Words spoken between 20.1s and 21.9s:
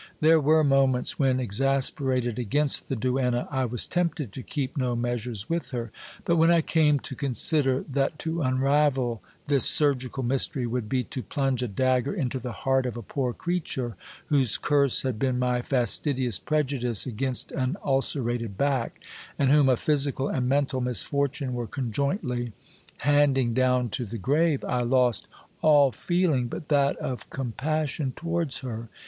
and mental misfortune were